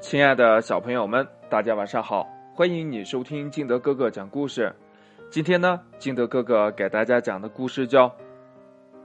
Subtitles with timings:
[0.00, 2.28] 亲爱的小朋友们，大家晚上好！
[2.54, 4.72] 欢迎你收听金德哥哥讲故事。
[5.30, 8.08] 今天呢，金德哥哥给大家讲的故事叫《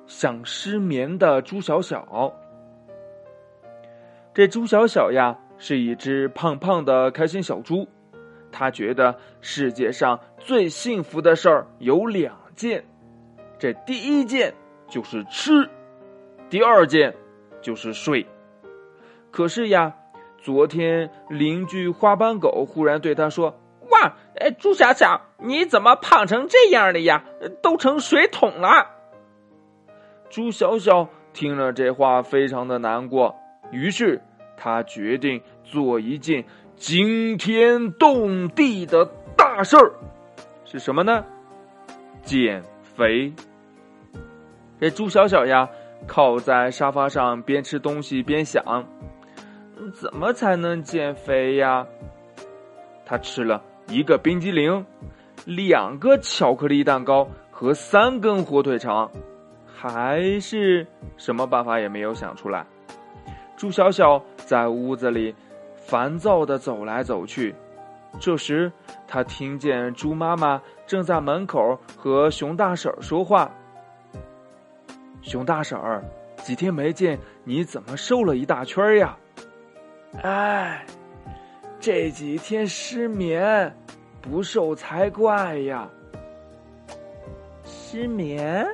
[0.06, 2.06] 想失眠的猪小小》。
[4.34, 7.88] 这猪小小呀，是一只胖胖的开心小猪。
[8.52, 12.84] 他觉得世界上最幸福的事儿有两件，
[13.58, 14.54] 这第一件
[14.88, 15.68] 就是吃，
[16.50, 17.16] 第二件
[17.62, 18.28] 就是睡。
[19.32, 19.96] 可是呀。
[20.42, 23.60] 昨天，邻居花斑狗忽然对他说
[23.92, 27.24] ：“哇，哎，猪小小，你怎么胖成这样了呀？
[27.62, 28.88] 都成水桶了。”
[30.32, 33.36] 猪小小听了这话，非常的难过。
[33.72, 34.22] 于是
[34.58, 36.44] 他决定做一件
[36.76, 39.06] 惊天动地的
[39.38, 39.94] 大事儿，
[40.66, 41.24] 是什么呢？
[42.24, 43.32] 减肥。
[44.80, 45.70] 这猪小小呀，
[46.08, 48.64] 靠在沙发上，边吃东西边想。
[49.90, 51.86] 怎么才能减肥呀？
[53.06, 54.86] 他吃了一个冰激凌，
[55.46, 59.10] 两个巧克力蛋糕和三根火腿肠，
[59.66, 60.86] 还是
[61.18, 62.66] 什么办法也没有想出来。
[63.58, 65.36] 猪小小在屋子里
[65.76, 67.54] 烦躁的走来走去。
[68.20, 68.72] 这时，
[69.08, 73.50] 他听见猪妈妈正在门口和熊大婶说话
[75.22, 76.04] ：“熊大婶儿，
[76.38, 79.18] 几天没见，你怎么瘦了一大圈呀？”
[80.20, 80.86] 哎，
[81.80, 83.74] 这几天失眠，
[84.22, 85.88] 不瘦才怪呀！
[87.64, 88.68] 失眠，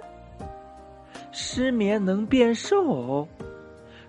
[1.31, 3.27] 失眠能变瘦？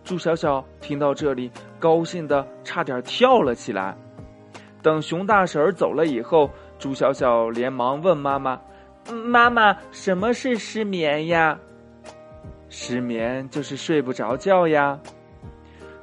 [0.03, 3.95] 猪小小听到这里，高兴的差点跳了起来。
[4.83, 8.59] 等熊大婶儿走了以后，猪小小连忙问妈妈
[9.13, 11.59] ：“妈妈，什么是失眠呀
[12.71, 14.99] ？”“失眠就是睡不着觉呀。”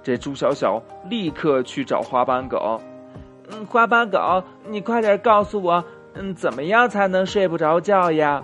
[0.05, 2.79] 这朱小小立刻去找花斑狗，
[3.49, 8.43] 嗯，花斑狗，你快点告诉我，嗯，怎么样才能睡不着觉呀？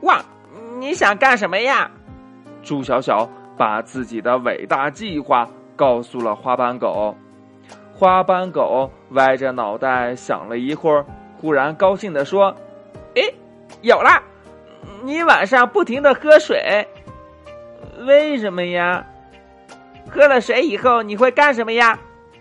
[0.00, 0.24] 哇，
[0.78, 1.90] 你想干什么呀？
[2.62, 5.46] 朱小小把自己的伟大计划
[5.76, 7.14] 告诉了花斑狗，
[7.94, 11.04] 花斑狗歪着脑袋想了一会儿，
[11.38, 12.56] 忽然高兴的说
[13.14, 13.22] ：“哎，
[13.82, 14.22] 有了！
[15.04, 16.88] 你晚上不停的喝水，
[18.06, 19.04] 为什么呀？”
[20.12, 21.98] 喝了水以后你会干什么呀？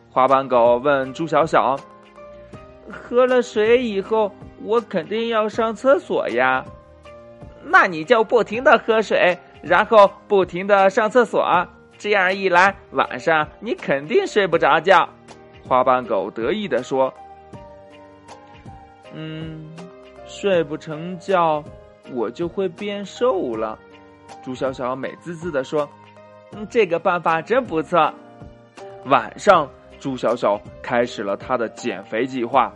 [0.09, 1.79] 花斑狗问猪小小。
[2.91, 4.29] 喝了水以后，
[4.61, 6.65] 我肯定要上厕所呀。
[7.63, 11.65] 那你就不停的喝水，然后不停的上厕所，
[11.97, 15.07] 这样一来，晚上你肯定睡不着觉。
[15.65, 17.13] 花斑狗得意的说
[19.15, 19.71] ：“嗯，
[20.25, 21.63] 睡不成觉，
[22.11, 23.79] 我就会变瘦了。”
[24.43, 25.89] 朱小小美滋滋的说。
[26.69, 28.13] 这个办法真不错。
[29.05, 29.69] 晚上，
[29.99, 32.71] 猪小小开始了他的减肥计划。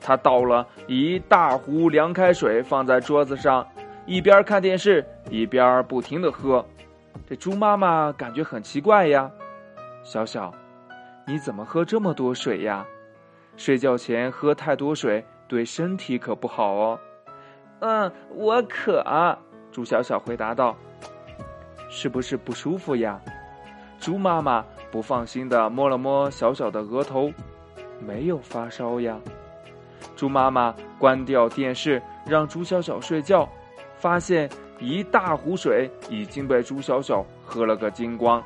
[0.00, 3.66] 他倒了一大壶凉开水放在桌子上，
[4.06, 6.64] 一边看电视一边不停的喝。
[7.26, 9.30] 这猪妈妈感觉很奇怪呀，
[10.02, 10.52] 小小，
[11.26, 12.84] 你怎么喝这么多水呀？
[13.56, 17.00] 睡觉前喝太多水对身体可不好哦。
[17.80, 19.02] 嗯，我渴。
[19.72, 20.76] 猪小小回答道。
[21.94, 23.20] 是不是不舒服呀？
[24.00, 27.32] 猪妈妈不放心的摸了摸小小的额头，
[28.00, 29.16] 没有发烧呀。
[30.16, 33.48] 猪妈妈关掉电视，让猪小小睡觉，
[33.96, 34.50] 发现
[34.80, 38.42] 一大壶水已经被猪小小喝了个精光。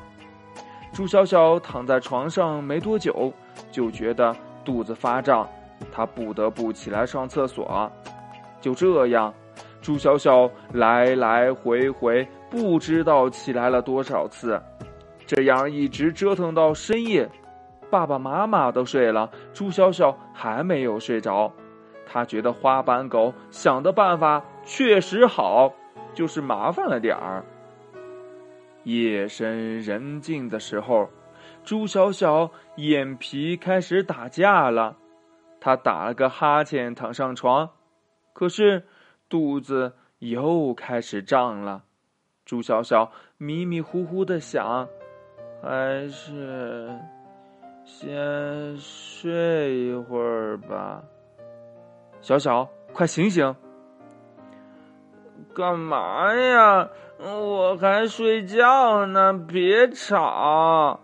[0.93, 3.33] 猪小小躺在床上没多久，
[3.71, 5.49] 就觉得肚子发胀，
[5.91, 7.91] 他不得不起来上厕所。
[8.61, 9.33] 就这样，
[9.81, 12.27] 朱小小来来回回。
[12.49, 14.59] 不知道起来了多少次，
[15.27, 17.29] 这样一直折腾到深夜，
[17.91, 21.53] 爸爸妈妈都睡了，朱小小还没有睡着。
[22.07, 25.71] 他觉得花斑狗想的办法确实好，
[26.15, 27.45] 就是麻烦了点儿。
[28.83, 31.07] 夜深人静的时候，
[31.63, 34.97] 朱小小眼皮开始打架了，
[35.61, 37.69] 他打了个哈欠，躺上床，
[38.33, 38.83] 可是
[39.29, 41.83] 肚子又开始胀了。
[42.43, 44.87] 猪小小迷迷糊糊的想，
[45.61, 46.89] 还是
[47.85, 51.03] 先睡一会儿吧。
[52.21, 53.55] 小小，快醒醒！
[55.53, 56.89] 干嘛呀？
[57.19, 60.99] 我还睡觉呢，别吵！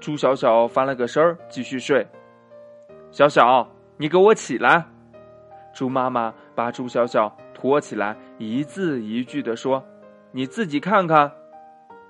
[0.00, 2.06] 猪小小翻了个身儿，继续睡。
[3.10, 4.84] 小小，你给我起来！
[5.72, 9.84] 猪妈妈把朱小小拖起来，一字一句的说。
[10.32, 11.32] 你自己看看，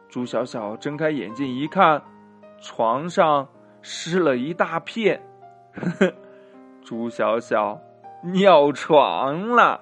[0.08, 2.02] 朱小小睁开眼睛一看，
[2.60, 3.48] 床上
[3.80, 5.20] 湿了一大片。
[5.72, 6.12] 呵呵，
[6.82, 7.80] 朱小小
[8.22, 9.80] 尿床了。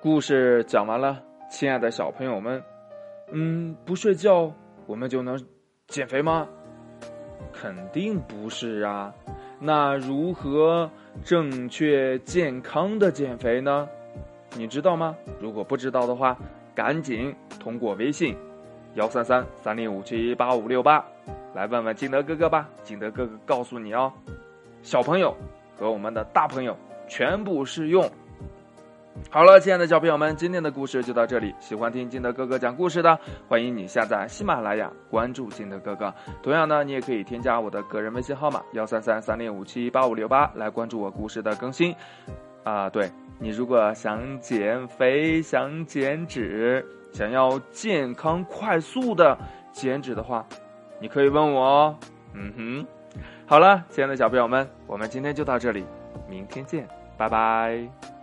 [0.00, 2.62] 故事讲完了，亲爱的小朋友们，
[3.32, 4.52] 嗯，不睡觉
[4.86, 5.38] 我们就能
[5.88, 6.48] 减肥吗？
[7.52, 9.12] 肯定不是啊。
[9.58, 10.90] 那如何
[11.24, 13.88] 正确健康的减肥呢？
[14.56, 15.16] 你知道吗？
[15.40, 16.36] 如果不知道的话，
[16.74, 18.36] 赶紧通过微信
[18.94, 21.04] 幺三三三零五七八五六八
[21.54, 22.68] 来问问金德哥哥吧。
[22.82, 24.12] 金德哥哥告诉你哦，
[24.82, 25.34] 小朋友
[25.78, 26.76] 和我们的大朋友
[27.08, 28.08] 全部适用。
[29.30, 31.54] 好了，亲爱的小朋友们，今天的故事就到这里。
[31.58, 33.18] 喜欢听金德哥哥讲故事的，
[33.48, 36.12] 欢迎你下载喜马拉雅，关注金德哥哥。
[36.42, 41.94] 同样呢，你也可以添加我的个人微信号码幺三三三零五七八五六八来关注我故事的更新。
[42.62, 49.36] 啊，对你如果想减肥、想减脂、想要健康快速的
[49.72, 50.46] 减脂的话，
[51.00, 51.98] 你可以问我哦。
[52.34, 52.86] 嗯哼，
[53.46, 55.84] 好了，亲爱的小朋友们，我们今天就到这里，
[56.28, 56.86] 明天见，
[57.16, 58.15] 拜拜。